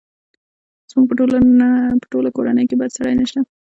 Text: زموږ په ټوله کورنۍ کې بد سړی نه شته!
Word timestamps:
زموږ 0.89 1.05
په 1.09 1.15
ټوله 2.11 2.29
کورنۍ 2.35 2.65
کې 2.69 2.75
بد 2.81 2.89
سړی 2.97 3.13
نه 3.19 3.25
شته! 3.29 3.41